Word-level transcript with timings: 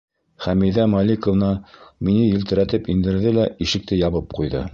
Хәмиҙә 0.45 0.85
Маликовна 0.93 1.49
мине 2.09 2.25
елтерәтеп 2.31 2.91
индерҙе 2.97 3.37
лә 3.41 3.45
ишекте 3.69 4.03
ябып 4.03 4.37
ҡуйҙы. 4.41 4.69